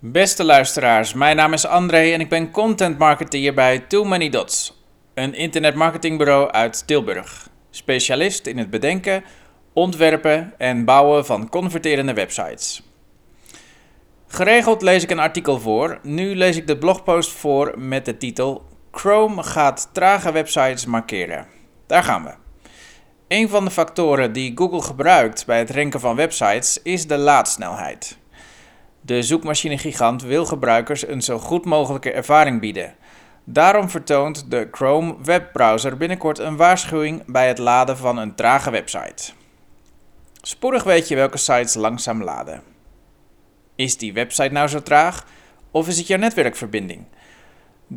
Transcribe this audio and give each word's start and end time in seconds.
Beste 0.00 0.44
luisteraars, 0.44 1.12
mijn 1.12 1.36
naam 1.36 1.52
is 1.52 1.66
André 1.66 2.12
en 2.12 2.20
ik 2.20 2.28
ben 2.28 2.50
content 2.50 2.98
marketeer 2.98 3.54
bij 3.54 3.78
Too 3.78 4.04
Many 4.04 4.28
Dots, 4.28 4.84
een 5.14 5.34
internetmarketingbureau 5.34 6.50
uit 6.50 6.86
Tilburg. 6.86 7.48
Specialist 7.70 8.46
in 8.46 8.58
het 8.58 8.70
bedenken, 8.70 9.24
ontwerpen 9.72 10.54
en 10.58 10.84
bouwen 10.84 11.26
van 11.26 11.48
converterende 11.48 12.12
websites. 12.12 12.82
Geregeld 14.26 14.82
lees 14.82 15.02
ik 15.02 15.10
een 15.10 15.18
artikel 15.18 15.60
voor. 15.60 15.98
Nu 16.02 16.36
lees 16.36 16.56
ik 16.56 16.66
de 16.66 16.78
blogpost 16.78 17.30
voor 17.30 17.74
met 17.78 18.04
de 18.04 18.16
titel 18.16 18.66
Chrome 18.90 19.42
gaat 19.42 19.88
trage 19.92 20.32
websites 20.32 20.86
markeren. 20.86 21.46
Daar 21.86 22.02
gaan 22.02 22.24
we. 22.24 22.34
Een 23.28 23.48
van 23.48 23.64
de 23.64 23.70
factoren 23.70 24.32
die 24.32 24.52
Google 24.54 24.82
gebruikt 24.82 25.46
bij 25.46 25.58
het 25.58 25.70
ranken 25.70 26.00
van 26.00 26.16
websites 26.16 26.82
is 26.82 27.06
de 27.06 27.16
laadsnelheid. 27.16 28.17
De 29.08 29.22
zoekmachine-gigant 29.22 30.22
wil 30.22 30.46
gebruikers 30.46 31.06
een 31.06 31.22
zo 31.22 31.38
goed 31.38 31.64
mogelijke 31.64 32.12
ervaring 32.12 32.60
bieden. 32.60 32.94
Daarom 33.44 33.88
vertoont 33.90 34.50
de 34.50 34.68
Chrome 34.70 35.16
webbrowser 35.22 35.96
binnenkort 35.96 36.38
een 36.38 36.56
waarschuwing 36.56 37.22
bij 37.26 37.48
het 37.48 37.58
laden 37.58 37.96
van 37.96 38.18
een 38.18 38.34
trage 38.34 38.70
website. 38.70 39.32
Spoedig 40.42 40.84
weet 40.84 41.08
je 41.08 41.14
welke 41.14 41.38
sites 41.38 41.74
langzaam 41.74 42.22
laden. 42.22 42.62
Is 43.74 43.96
die 43.96 44.12
website 44.12 44.52
nou 44.52 44.68
zo 44.68 44.82
traag 44.82 45.26
of 45.70 45.88
is 45.88 45.98
het 45.98 46.06
jouw 46.06 46.18
netwerkverbinding? 46.18 47.04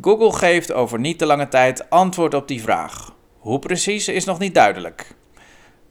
Google 0.00 0.32
geeft 0.32 0.72
over 0.72 0.98
niet 0.98 1.18
te 1.18 1.26
lange 1.26 1.48
tijd 1.48 1.90
antwoord 1.90 2.34
op 2.34 2.48
die 2.48 2.62
vraag. 2.62 3.14
Hoe 3.38 3.58
precies 3.58 4.08
is 4.08 4.24
nog 4.24 4.38
niet 4.38 4.54
duidelijk. 4.54 5.14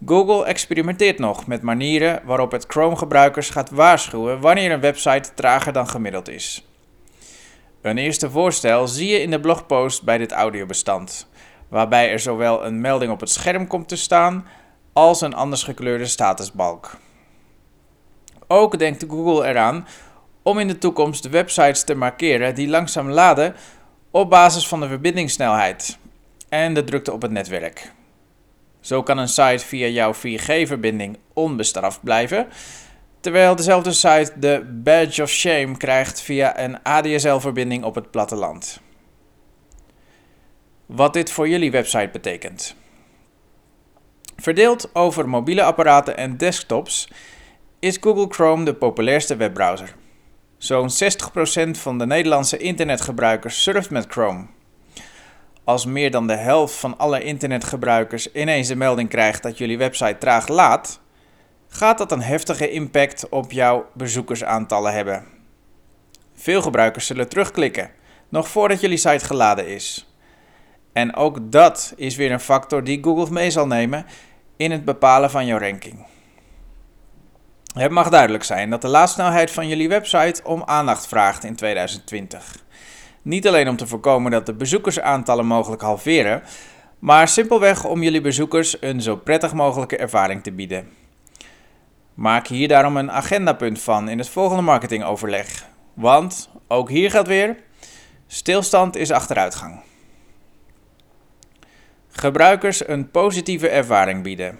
Google 0.05 0.45
experimenteert 0.45 1.19
nog 1.19 1.47
met 1.47 1.61
manieren 1.61 2.21
waarop 2.25 2.51
het 2.51 2.65
Chrome-gebruikers 2.67 3.49
gaat 3.49 3.69
waarschuwen 3.69 4.39
wanneer 4.39 4.71
een 4.71 4.79
website 4.79 5.33
trager 5.33 5.73
dan 5.73 5.87
gemiddeld 5.87 6.29
is. 6.29 6.67
Een 7.81 7.97
eerste 7.97 8.29
voorstel 8.29 8.87
zie 8.87 9.07
je 9.07 9.21
in 9.21 9.31
de 9.31 9.39
blogpost 9.39 10.03
bij 10.03 10.17
dit 10.17 10.31
audiobestand, 10.31 11.29
waarbij 11.67 12.11
er 12.11 12.19
zowel 12.19 12.65
een 12.65 12.81
melding 12.81 13.11
op 13.11 13.19
het 13.19 13.29
scherm 13.29 13.67
komt 13.67 13.87
te 13.87 13.95
staan 13.95 14.47
als 14.93 15.21
een 15.21 15.33
anders 15.33 15.63
gekleurde 15.63 16.05
statusbalk. 16.05 16.97
Ook 18.47 18.79
denkt 18.79 19.05
Google 19.07 19.47
eraan 19.47 19.87
om 20.41 20.59
in 20.59 20.67
de 20.67 20.77
toekomst 20.77 21.23
de 21.23 21.29
websites 21.29 21.83
te 21.83 21.95
markeren 21.95 22.55
die 22.55 22.67
langzaam 22.67 23.09
laden 23.09 23.55
op 24.11 24.29
basis 24.29 24.67
van 24.67 24.79
de 24.79 24.87
verbindingssnelheid 24.87 25.97
en 26.49 26.73
de 26.73 26.83
drukte 26.83 27.11
op 27.11 27.21
het 27.21 27.31
netwerk. 27.31 27.91
Zo 28.81 29.03
kan 29.03 29.17
een 29.17 29.27
site 29.27 29.65
via 29.65 29.87
jouw 29.87 30.13
4G-verbinding 30.13 31.17
onbestraft 31.33 32.03
blijven, 32.03 32.47
terwijl 33.19 33.55
dezelfde 33.55 33.91
site 33.91 34.31
de 34.35 34.79
badge 34.83 35.21
of 35.21 35.29
shame 35.29 35.77
krijgt 35.77 36.21
via 36.21 36.59
een 36.59 36.83
ADSL-verbinding 36.83 37.83
op 37.83 37.95
het 37.95 38.11
platteland. 38.11 38.81
Wat 40.85 41.13
dit 41.13 41.31
voor 41.31 41.49
jullie 41.49 41.71
website 41.71 42.09
betekent. 42.11 42.75
Verdeeld 44.35 44.89
over 44.95 45.29
mobiele 45.29 45.63
apparaten 45.63 46.17
en 46.17 46.37
desktops 46.37 47.07
is 47.79 47.97
Google 48.01 48.27
Chrome 48.29 48.65
de 48.65 48.73
populairste 48.73 49.35
webbrowser. 49.35 49.95
Zo'n 50.57 50.89
60% 50.89 51.71
van 51.71 51.97
de 51.97 52.05
Nederlandse 52.05 52.57
internetgebruikers 52.57 53.63
surft 53.63 53.89
met 53.89 54.05
Chrome. 54.09 54.45
Als 55.63 55.85
meer 55.85 56.11
dan 56.11 56.27
de 56.27 56.35
helft 56.35 56.75
van 56.75 56.97
alle 56.97 57.23
internetgebruikers 57.23 58.31
ineens 58.31 58.67
de 58.67 58.75
melding 58.75 59.09
krijgt 59.09 59.43
dat 59.43 59.57
jullie 59.57 59.77
website 59.77 60.17
traag 60.17 60.47
laat, 60.47 60.99
gaat 61.67 61.97
dat 61.97 62.11
een 62.11 62.21
heftige 62.21 62.69
impact 62.69 63.29
op 63.29 63.51
jouw 63.51 63.85
bezoekersaantallen 63.93 64.93
hebben. 64.93 65.23
Veel 66.33 66.61
gebruikers 66.61 67.05
zullen 67.05 67.29
terugklikken, 67.29 67.91
nog 68.29 68.47
voordat 68.47 68.81
jullie 68.81 68.97
site 68.97 69.25
geladen 69.25 69.67
is. 69.67 70.15
En 70.93 71.15
ook 71.15 71.51
dat 71.51 71.93
is 71.95 72.15
weer 72.15 72.31
een 72.31 72.39
factor 72.39 72.83
die 72.83 73.03
Google 73.03 73.33
mee 73.33 73.51
zal 73.51 73.67
nemen 73.67 74.05
in 74.57 74.71
het 74.71 74.85
bepalen 74.85 75.31
van 75.31 75.45
jouw 75.45 75.59
ranking. 75.59 76.05
Het 77.73 77.91
mag 77.91 78.09
duidelijk 78.09 78.43
zijn 78.43 78.69
dat 78.69 78.81
de 78.81 78.87
laadsnelheid 78.87 79.51
van 79.51 79.67
jullie 79.67 79.89
website 79.89 80.43
om 80.43 80.63
aandacht 80.65 81.07
vraagt 81.07 81.43
in 81.43 81.55
2020. 81.55 82.63
Niet 83.21 83.47
alleen 83.47 83.69
om 83.69 83.75
te 83.75 83.87
voorkomen 83.87 84.31
dat 84.31 84.45
de 84.45 84.53
bezoekersaantallen 84.53 85.45
mogelijk 85.45 85.81
halveren, 85.81 86.43
maar 86.99 87.27
simpelweg 87.27 87.85
om 87.85 88.03
jullie 88.03 88.21
bezoekers 88.21 88.81
een 88.81 89.01
zo 89.01 89.15
prettig 89.15 89.53
mogelijke 89.53 89.97
ervaring 89.97 90.43
te 90.43 90.51
bieden. 90.51 90.89
Maak 92.13 92.47
hier 92.47 92.67
daarom 92.67 92.97
een 92.97 93.11
agendapunt 93.11 93.81
van 93.81 94.09
in 94.09 94.17
het 94.17 94.29
volgende 94.29 94.61
marketingoverleg. 94.61 95.65
Want, 95.93 96.49
ook 96.67 96.89
hier 96.89 97.11
gaat 97.11 97.27
weer, 97.27 97.57
stilstand 98.27 98.95
is 98.95 99.11
achteruitgang. 99.11 99.81
Gebruikers 102.07 102.87
een 102.87 103.11
positieve 103.11 103.69
ervaring 103.69 104.23
bieden. 104.23 104.59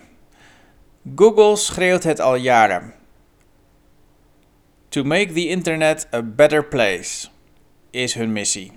Google 1.16 1.56
schreeuwt 1.56 2.04
het 2.04 2.20
al 2.20 2.36
jaren. 2.36 2.94
To 4.90 5.04
make 5.04 5.34
the 5.34 5.48
internet 5.48 6.08
a 6.14 6.24
better 6.24 6.66
place 6.66 7.30
is 7.92 8.14
hun 8.14 8.32
missie. 8.32 8.72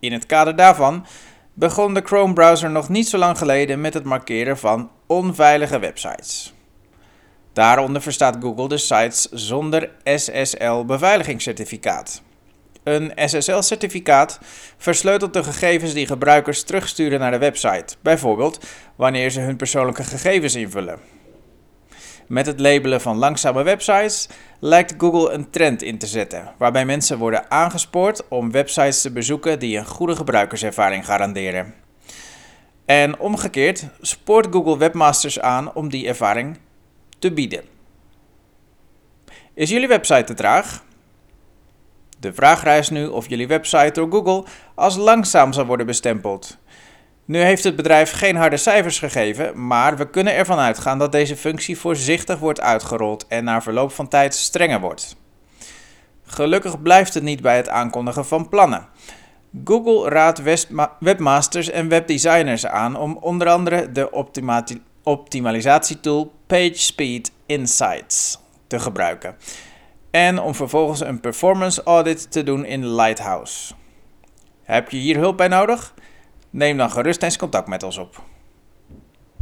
In 0.00 0.12
het 0.12 0.26
kader 0.26 0.56
daarvan 0.56 1.06
begon 1.54 1.94
de 1.94 2.02
Chrome-browser 2.04 2.70
nog 2.70 2.88
niet 2.88 3.08
zo 3.08 3.18
lang 3.18 3.38
geleden 3.38 3.80
met 3.80 3.94
het 3.94 4.04
markeren 4.04 4.58
van 4.58 4.90
onveilige 5.06 5.78
websites. 5.78 6.54
Daaronder 7.52 8.02
verstaat 8.02 8.36
Google 8.40 8.68
de 8.68 8.78
sites 8.78 9.28
zonder 9.30 9.90
SSL-beveiligingscertificaat. 10.04 12.22
Een 12.82 13.12
SSL-certificaat 13.14 14.38
versleutelt 14.76 15.32
de 15.32 15.42
gegevens 15.42 15.92
die 15.92 16.06
gebruikers 16.06 16.62
terugsturen 16.62 17.20
naar 17.20 17.30
de 17.30 17.38
website, 17.38 17.96
bijvoorbeeld 18.00 18.66
wanneer 18.96 19.30
ze 19.30 19.40
hun 19.40 19.56
persoonlijke 19.56 20.04
gegevens 20.04 20.54
invullen. 20.54 21.15
Met 22.26 22.46
het 22.46 22.60
labelen 22.60 23.00
van 23.00 23.16
langzame 23.16 23.62
websites 23.62 24.28
lijkt 24.60 24.94
Google 24.98 25.30
een 25.30 25.50
trend 25.50 25.82
in 25.82 25.98
te 25.98 26.06
zetten, 26.06 26.52
waarbij 26.58 26.84
mensen 26.84 27.18
worden 27.18 27.50
aangespoord 27.50 28.28
om 28.28 28.50
websites 28.50 29.00
te 29.00 29.12
bezoeken 29.12 29.58
die 29.58 29.78
een 29.78 29.86
goede 29.86 30.16
gebruikerservaring 30.16 31.04
garanderen. 31.04 31.74
En 32.84 33.18
omgekeerd 33.18 33.86
spoort 34.00 34.46
Google 34.50 34.78
webmasters 34.78 35.40
aan 35.40 35.74
om 35.74 35.88
die 35.88 36.06
ervaring 36.06 36.58
te 37.18 37.32
bieden. 37.32 37.64
Is 39.54 39.70
jullie 39.70 39.88
website 39.88 40.24
te 40.24 40.34
traag? 40.34 40.84
De 42.18 42.32
vraag 42.32 42.62
rijst 42.62 42.90
nu 42.90 43.06
of 43.06 43.28
jullie 43.28 43.46
website 43.46 43.92
door 43.92 44.10
Google 44.10 44.44
als 44.74 44.96
langzaam 44.96 45.52
zal 45.52 45.66
worden 45.66 45.86
bestempeld. 45.86 46.58
Nu 47.26 47.40
heeft 47.40 47.64
het 47.64 47.76
bedrijf 47.76 48.12
geen 48.12 48.36
harde 48.36 48.56
cijfers 48.56 48.98
gegeven, 48.98 49.66
maar 49.66 49.96
we 49.96 50.10
kunnen 50.10 50.34
ervan 50.34 50.58
uitgaan 50.58 50.98
dat 50.98 51.12
deze 51.12 51.36
functie 51.36 51.78
voorzichtig 51.78 52.38
wordt 52.38 52.60
uitgerold 52.60 53.26
en 53.26 53.44
na 53.44 53.62
verloop 53.62 53.92
van 53.92 54.08
tijd 54.08 54.34
strenger 54.34 54.80
wordt. 54.80 55.16
Gelukkig 56.24 56.82
blijft 56.82 57.14
het 57.14 57.22
niet 57.22 57.42
bij 57.42 57.56
het 57.56 57.68
aankondigen 57.68 58.26
van 58.26 58.48
plannen. 58.48 58.88
Google 59.64 60.08
raadt 60.08 60.42
webmasters 60.98 61.70
en 61.70 61.88
webdesigners 61.88 62.66
aan 62.66 62.96
om 62.96 63.16
onder 63.16 63.48
andere 63.48 63.92
de 63.92 64.10
optimalisatietool 65.02 66.32
PageSpeed 66.46 67.32
Insights 67.46 68.38
te 68.66 68.78
gebruiken 68.78 69.36
en 70.10 70.40
om 70.40 70.54
vervolgens 70.54 71.00
een 71.00 71.20
performance 71.20 71.82
audit 71.82 72.30
te 72.30 72.42
doen 72.42 72.64
in 72.64 72.94
Lighthouse. 72.94 73.74
Heb 74.62 74.90
je 74.90 74.96
hier 74.96 75.16
hulp 75.16 75.36
bij 75.36 75.48
nodig? 75.48 75.94
Neem 76.56 76.76
dan 76.76 76.90
gerust 76.90 77.22
eens 77.22 77.36
contact 77.36 77.68
met 77.68 77.82
ons 77.82 77.98
op. 77.98 78.22